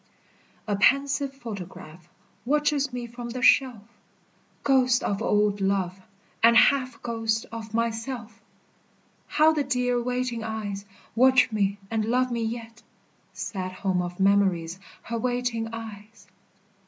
A 0.67 0.75
pensive 0.75 1.31
photograph 1.31 2.09
Watches 2.43 2.91
me 2.91 3.05
from 3.05 3.29
the 3.29 3.43
shelf 3.43 3.83
Ghost 4.63 5.03
of 5.03 5.21
old 5.21 5.61
love, 5.61 6.01
and 6.41 6.57
half 6.57 6.99
Ghost 7.03 7.45
of 7.51 7.75
myself! 7.75 8.41
How 9.27 9.53
the 9.53 9.63
dear 9.63 10.01
waiting 10.01 10.43
eyes 10.43 10.85
Watch 11.15 11.51
me 11.51 11.77
and 11.91 12.03
love 12.05 12.31
me 12.31 12.41
yet 12.41 12.81
Sad 13.33 13.73
home 13.73 14.01
of 14.01 14.19
memories, 14.19 14.79
Her 15.03 15.19
waiting 15.19 15.69
eyes! 15.71 16.25